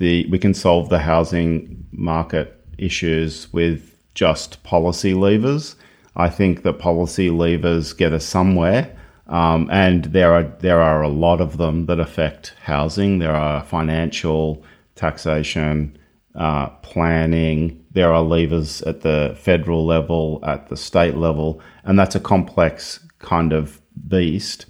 the 0.00 0.26
we 0.26 0.38
can 0.38 0.54
solve 0.54 0.88
the 0.88 0.98
housing 0.98 1.86
market 1.92 2.60
issues 2.76 3.52
with 3.52 3.96
just 4.14 4.62
policy 4.64 5.14
levers. 5.14 5.76
I 6.16 6.28
think 6.28 6.64
that 6.64 6.80
policy 6.80 7.30
levers 7.30 7.92
get 7.92 8.12
us 8.12 8.24
somewhere 8.24 8.96
um, 9.30 9.68
and 9.70 10.06
there 10.06 10.34
are 10.34 10.42
there 10.42 10.82
are 10.82 11.02
a 11.02 11.08
lot 11.08 11.40
of 11.40 11.56
them 11.56 11.86
that 11.86 12.00
affect 12.00 12.54
housing. 12.60 13.20
There 13.20 13.34
are 13.34 13.62
financial, 13.62 14.64
taxation, 14.96 15.96
uh, 16.34 16.68
planning. 16.82 17.84
There 17.92 18.12
are 18.12 18.22
levers 18.22 18.82
at 18.82 19.02
the 19.02 19.36
federal 19.40 19.86
level, 19.86 20.40
at 20.42 20.68
the 20.68 20.76
state 20.76 21.16
level, 21.16 21.60
and 21.84 21.98
that's 21.98 22.16
a 22.16 22.20
complex 22.20 22.98
kind 23.20 23.52
of 23.52 23.80
beast. 24.08 24.66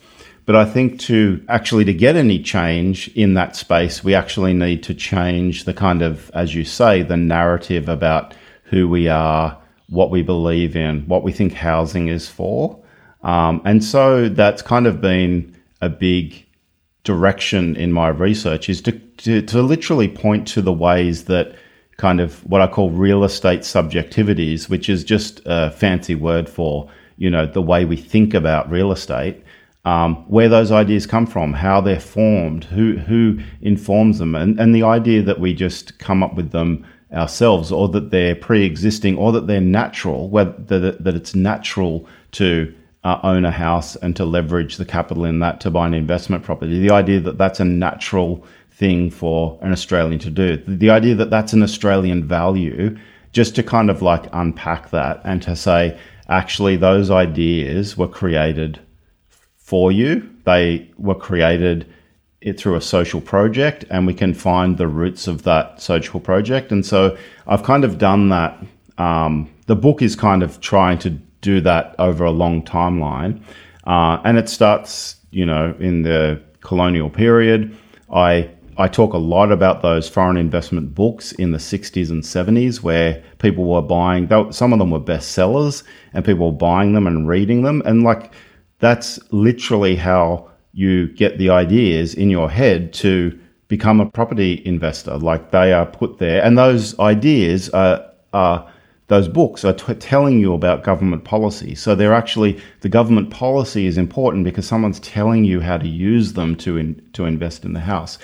But 0.50 0.57
I 0.57 0.64
think 0.64 0.99
to 1.02 1.40
actually 1.49 1.85
to 1.85 1.95
get 1.95 2.16
any 2.16 2.42
change 2.42 3.07
in 3.14 3.35
that 3.35 3.54
space, 3.54 4.02
we 4.02 4.16
actually 4.16 4.52
need 4.52 4.83
to 4.83 4.95
change 4.95 5.62
the 5.62 5.73
kind 5.73 6.02
of, 6.02 6.28
as 6.35 6.57
you 6.57 6.64
say, 6.64 7.04
the 7.04 7.16
narrative 7.16 7.88
about 7.88 8.35
who 8.64 8.88
we 8.88 9.07
are, 9.07 9.57
what 9.90 10.11
we 10.11 10.23
believe 10.23 10.75
in, 10.75 11.07
what 11.07 11.23
we 11.23 11.30
think 11.30 11.52
housing 11.52 12.09
is 12.09 12.26
for. 12.26 12.83
Um, 13.23 13.62
and 13.64 13.85
so 13.85 14.28
that's 14.28 14.61
kind 14.61 14.88
of 14.88 15.00
been 15.00 15.57
a 15.80 15.88
big 15.88 16.45
direction 17.04 17.76
in 17.76 17.92
my 17.92 18.09
research 18.09 18.69
is 18.69 18.83
to, 18.83 18.99
to, 19.19 19.42
to, 19.42 19.62
literally 19.62 20.09
point 20.09 20.49
to 20.49 20.62
the 20.62 20.73
ways 20.73 21.26
that 21.26 21.54
kind 21.97 22.21
of 22.21 22.45
what 22.45 22.61
I 22.61 22.66
call 22.66 22.90
real 22.90 23.23
estate 23.23 23.61
subjectivities, 23.61 24.69
which 24.69 24.88
is 24.88 25.04
just 25.04 25.42
a 25.47 25.71
fancy 25.71 26.16
word 26.16 26.49
for, 26.49 26.90
you 27.19 27.30
know, 27.30 27.47
the 27.47 27.62
way 27.62 27.85
we 27.85 27.97
think 27.97 28.35
about 28.35 28.69
real 28.69 28.90
estate, 28.90 29.45
um, 29.84 30.16
where 30.28 30.49
those 30.49 30.70
ideas 30.70 31.06
come 31.06 31.26
from, 31.26 31.52
how 31.52 31.80
they're 31.80 32.00
formed, 32.00 32.64
who, 32.64 32.99
who 32.99 33.38
informs 33.62 34.18
them, 34.18 34.34
and, 34.34 34.60
and 34.60 34.75
the 34.75 34.82
idea 34.82 35.22
that 35.22 35.40
we 35.40 35.54
just 35.54 35.99
come 35.99 36.22
up 36.22 36.34
with 36.34 36.50
them 36.50 36.84
ourselves 37.12 37.72
or 37.72 37.88
that 37.88 38.10
they're 38.10 38.37
pre-existing 38.37 39.16
or 39.16 39.32
that 39.32 39.46
they're 39.46 39.60
natural, 39.60 40.28
whether 40.28 40.78
that, 40.78 41.02
that 41.02 41.14
it's 41.14 41.34
natural 41.34 42.06
to 42.32 42.72
uh, 43.02 43.18
own 43.22 43.44
a 43.44 43.50
house 43.50 43.96
and 43.96 44.14
to 44.16 44.25
leverage 44.25 44.76
the 44.76 44.84
capital 44.84 45.25
in 45.25 45.38
that 45.40 45.60
to 45.60 45.70
buy 45.70 45.87
an 45.87 45.94
investment 45.94 46.44
property. 46.44 46.78
The 46.78 46.92
idea 46.92 47.20
that 47.20 47.38
that's 47.38 47.60
a 47.60 47.64
natural 47.64 48.44
thing 48.70 49.10
for 49.10 49.58
an 49.62 49.72
Australian 49.72 50.18
to 50.20 50.30
do. 50.30 50.56
The 50.68 50.90
idea 50.90 51.14
that 51.14 51.30
that's 51.30 51.52
an 51.52 51.62
Australian 51.62 52.25
value, 52.25 52.96
just 53.32 53.54
to 53.56 53.62
kind 53.62 53.90
of 53.90 54.02
like 54.02 54.26
unpack 54.32 54.90
that 54.90 55.20
and 55.25 55.42
to 55.42 55.56
say, 55.56 55.99
actually, 56.28 56.76
those 56.76 57.10
ideas 57.10 57.96
were 57.96 58.08
created 58.08 58.80
for 59.71 59.93
you. 59.93 60.29
They 60.47 60.91
were 60.99 61.15
created 61.15 61.87
it 62.41 62.59
through 62.59 62.75
a 62.75 62.81
social 62.81 63.21
project 63.21 63.85
and 63.89 64.05
we 64.05 64.15
can 64.15 64.35
find 64.35 64.77
the 64.77 64.89
roots 64.89 65.29
of 65.29 65.45
that 65.45 65.81
social 65.81 66.19
project. 66.19 66.73
And 66.73 66.85
so 66.85 67.17
I've 67.47 67.62
kind 67.62 67.85
of 67.85 67.97
done 67.97 68.31
that. 68.31 68.59
Um, 68.99 69.49
the 69.67 69.77
book 69.77 70.03
is 70.03 70.17
kind 70.17 70.43
of 70.43 70.61
trying 70.61 70.99
to 70.99 71.11
do 71.41 71.61
that 71.61 71.95
over 72.00 72.25
a 72.25 72.33
long 72.33 72.65
timeline. 72.65 73.41
Uh, 73.87 74.21
and 74.25 74.39
it 74.39 74.49
starts, 74.49 75.17
you 75.31 75.47
know, 75.47 75.73
in 75.79 76.03
the 76.03 76.43
colonial 76.62 77.09
period. 77.09 77.73
I 78.12 78.50
I 78.77 78.89
talk 78.89 79.12
a 79.12 79.19
lot 79.19 79.53
about 79.53 79.83
those 79.83 80.09
foreign 80.09 80.39
investment 80.39 80.95
books 80.95 81.33
in 81.33 81.53
the 81.53 81.59
60s 81.59 82.11
and 82.11 82.23
70s 82.23 82.83
where 82.83 83.23
people 83.39 83.67
were 83.67 83.83
buying, 83.83 84.27
some 84.53 84.73
of 84.73 84.79
them 84.79 84.91
were 84.91 84.99
bestsellers 85.00 85.83
and 86.15 86.25
people 86.25 86.50
were 86.50 86.57
buying 86.57 86.95
them 86.95 87.07
and 87.07 87.29
reading 87.29 87.62
them. 87.62 87.83
And 87.85 88.05
like, 88.05 88.33
that's 88.80 89.18
literally 89.30 89.96
how 89.96 90.50
you 90.72 91.08
get 91.14 91.38
the 91.38 91.50
ideas 91.50 92.14
in 92.14 92.30
your 92.30 92.50
head 92.50 92.92
to 92.94 93.38
become 93.68 94.00
a 94.00 94.06
property 94.06 94.62
investor. 94.64 95.16
Like, 95.16 95.52
they 95.52 95.72
are 95.72 95.87
put 95.87 96.18
there. 96.18 96.42
And 96.42 96.58
those 96.58 96.99
ideas 96.99 97.70
are, 97.70 98.04
are 98.32 98.70
those 99.10 99.26
books 99.26 99.64
are 99.64 99.72
t- 99.72 99.94
telling 99.94 100.38
you 100.38 100.54
about 100.54 100.84
government 100.84 101.25
policy. 101.25 101.75
So 101.75 101.96
they're 101.96 102.14
actually 102.14 102.60
the 102.80 102.88
government 102.88 103.30
policy 103.30 103.87
is 103.87 103.99
important 103.99 104.44
because 104.44 104.66
someone's 104.66 105.00
telling 105.00 105.44
you 105.44 105.60
how 105.60 105.78
to 105.78 105.88
use 105.88 106.34
them 106.34 106.54
to 106.56 106.76
in, 106.76 107.02
to 107.14 107.25
invest 107.25 107.64
in 107.64 107.72
the 107.72 107.80
house. 107.80 108.18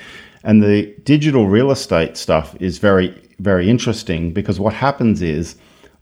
And 0.44 0.62
the 0.62 0.94
digital 1.02 1.48
real 1.48 1.72
estate 1.72 2.16
stuff 2.16 2.56
is 2.60 2.78
very 2.78 3.20
very 3.40 3.68
interesting 3.68 4.32
because 4.32 4.60
what 4.60 4.74
happens 4.74 5.22
is 5.22 5.56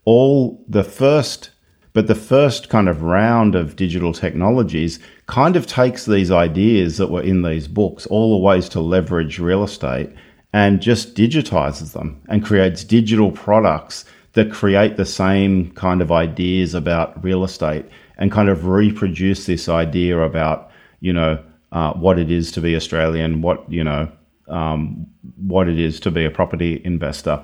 all 0.04 0.62
the 0.68 0.84
first 0.84 1.50
but 1.94 2.08
the 2.08 2.14
first 2.14 2.68
kind 2.68 2.88
of 2.88 3.02
round 3.02 3.54
of 3.54 3.76
digital 3.76 4.12
technologies 4.12 4.98
kind 5.26 5.56
of 5.56 5.66
takes 5.66 6.04
these 6.04 6.30
ideas 6.30 6.98
that 6.98 7.10
were 7.10 7.22
in 7.22 7.42
these 7.42 7.68
books, 7.68 8.04
all 8.06 8.32
the 8.32 8.44
ways 8.44 8.68
to 8.68 8.80
leverage 8.80 9.38
real 9.38 9.62
estate, 9.62 10.10
and 10.52 10.82
just 10.82 11.14
digitizes 11.14 11.92
them 11.92 12.20
and 12.28 12.44
creates 12.44 12.84
digital 12.84 13.30
products 13.30 14.04
that 14.32 14.52
create 14.52 14.96
the 14.96 15.06
same 15.06 15.70
kind 15.72 16.02
of 16.02 16.10
ideas 16.10 16.74
about 16.74 17.22
real 17.22 17.44
estate 17.44 17.86
and 18.18 18.32
kind 18.32 18.48
of 18.48 18.66
reproduce 18.66 19.46
this 19.46 19.68
idea 19.68 20.18
about, 20.18 20.70
you 21.00 21.12
know, 21.12 21.38
uh, 21.70 21.92
what 21.92 22.18
it 22.18 22.30
is 22.30 22.50
to 22.50 22.60
be 22.60 22.74
Australian, 22.74 23.40
what, 23.40 23.70
you 23.70 23.84
know, 23.84 24.10
um, 24.48 25.06
what 25.36 25.68
it 25.68 25.78
is 25.78 26.00
to 26.00 26.10
be 26.10 26.24
a 26.24 26.30
property 26.30 26.82
investor. 26.84 27.42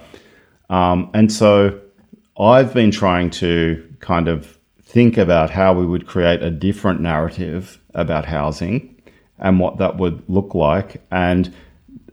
Um, 0.69 1.09
and 1.15 1.33
so 1.33 1.81
I've 2.39 2.75
been 2.75 2.91
trying 2.91 3.31
to 3.31 3.90
kind 4.01 4.29
of 4.29 4.59
think 4.83 5.17
about 5.17 5.51
how 5.51 5.73
we 5.73 5.87
would 5.87 6.07
create 6.07 6.43
a 6.43 6.51
different 6.51 7.01
narrative 7.01 7.81
about 7.95 8.25
housing 8.25 9.01
and 9.39 9.61
what 9.61 9.79
that 9.79 9.97
would 9.97 10.23
look 10.29 10.55
like 10.55 11.03
and 11.11 11.55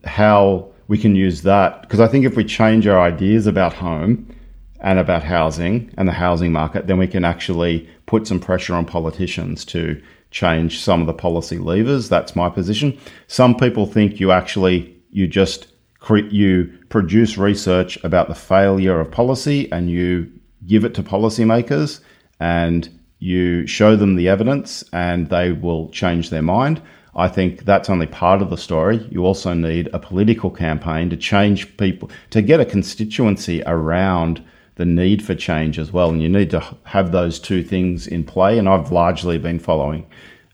how 0.05 0.69
we 0.87 0.97
can 0.97 1.15
use 1.15 1.41
that. 1.41 1.81
Because 1.81 1.99
I 1.99 2.07
think 2.07 2.25
if 2.25 2.35
we 2.35 2.43
change 2.43 2.87
our 2.87 2.99
ideas 2.99 3.47
about 3.47 3.73
home 3.73 4.33
and 4.79 4.99
about 4.99 5.23
housing 5.23 5.91
and 5.97 6.07
the 6.07 6.13
housing 6.13 6.51
market, 6.51 6.87
then 6.87 6.97
we 6.97 7.07
can 7.07 7.25
actually 7.25 7.89
put 8.05 8.27
some 8.27 8.39
pressure 8.39 8.75
on 8.75 8.85
politicians 8.85 9.65
to 9.65 10.01
change 10.31 10.79
some 10.79 11.01
of 11.01 11.07
the 11.07 11.13
policy 11.13 11.57
levers. 11.57 12.09
That's 12.09 12.35
my 12.35 12.49
position. 12.49 12.97
Some 13.27 13.55
people 13.55 13.85
think 13.85 14.19
you 14.19 14.31
actually 14.31 14.95
you 15.11 15.27
just 15.27 15.67
you 16.09 16.73
produce 16.89 17.37
research 17.37 17.97
about 18.03 18.27
the 18.29 18.35
failure 18.35 18.99
of 18.99 19.11
policy 19.11 19.69
and 19.71 19.89
you 19.89 20.31
give 20.67 20.83
it 20.83 20.93
to 20.95 21.03
policymakers 21.03 22.01
and 22.39 22.89
you 23.19 23.65
show 23.65 23.95
them 23.95 24.15
the 24.15 24.29
evidence 24.29 24.83
and 24.93 25.29
they 25.29 25.51
will 25.51 25.89
change 25.89 26.29
their 26.29 26.41
mind. 26.41 26.81
I 27.15 27.27
think 27.27 27.65
that's 27.65 27.89
only 27.89 28.05
part 28.05 28.43
of 28.43 28.51
the 28.51 28.57
story. 28.57 28.97
You 29.09 29.25
also 29.25 29.53
need 29.53 29.89
a 29.91 29.99
political 29.99 30.51
campaign 30.51 31.09
to 31.09 31.17
change 31.17 31.75
people, 31.77 32.11
to 32.29 32.43
get 32.43 32.59
a 32.59 32.65
constituency 32.65 33.63
around 33.65 34.43
the 34.75 34.85
need 34.85 35.23
for 35.23 35.33
change 35.33 35.79
as 35.79 35.91
well. 35.91 36.11
And 36.11 36.21
you 36.21 36.29
need 36.29 36.51
to 36.51 36.63
have 36.83 37.11
those 37.11 37.39
two 37.39 37.63
things 37.63 38.05
in 38.05 38.23
play. 38.23 38.59
And 38.59 38.69
I've 38.69 38.91
largely 38.91 39.39
been 39.39 39.57
following 39.57 40.05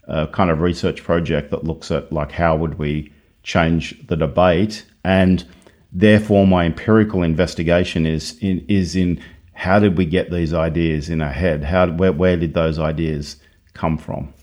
a 0.08 0.28
kind 0.28 0.50
of 0.50 0.62
research 0.62 1.04
project 1.04 1.52
that 1.52 1.66
looks 1.66 1.92
at 1.92 2.12
like 2.12 2.32
how 2.32 2.56
would 2.56 2.80
we 2.80 3.12
change 3.44 4.08
the 4.08 4.16
debate 4.16 4.86
and 5.04 5.46
therefore 5.92 6.48
my 6.48 6.66
empirical 6.66 7.24
investigation 7.24 8.06
is 8.06 8.38
in 8.40 8.66
is 8.68 8.96
in 8.96 9.22
how 9.64 9.80
did 9.80 9.98
we 9.98 10.04
get 10.06 10.30
these 10.30 10.54
ideas 10.54 11.10
in 11.10 11.22
our 11.22 11.32
head? 11.32 11.64
How 11.64 11.88
where, 11.88 12.12
where 12.12 12.36
did 12.36 12.54
those 12.54 12.80
ideas 12.80 13.38
come 13.74 13.98
from? 13.98 14.34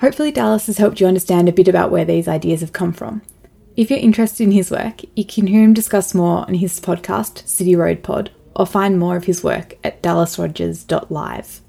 Hopefully, 0.00 0.30
Dallas 0.30 0.66
has 0.66 0.76
helped 0.76 1.00
you 1.00 1.06
understand 1.06 1.48
a 1.48 1.52
bit 1.52 1.68
about 1.68 1.90
where 1.90 2.04
these 2.04 2.28
ideas 2.28 2.60
have 2.60 2.74
come 2.74 2.92
from. 2.92 3.22
If 3.76 3.88
you're 3.88 3.98
interested 3.98 4.44
in 4.44 4.50
his 4.50 4.70
work, 4.70 5.00
you 5.16 5.24
can 5.24 5.46
hear 5.46 5.62
him 5.62 5.72
discuss 5.72 6.14
more 6.14 6.44
on 6.46 6.52
his 6.52 6.78
podcast, 6.78 7.48
City 7.48 7.74
Road 7.74 8.02
Pod, 8.02 8.30
or 8.54 8.66
find 8.66 8.98
more 8.98 9.16
of 9.16 9.24
his 9.24 9.42
work 9.42 9.74
at 9.82 10.02
dallasrogers.live. 10.02 11.62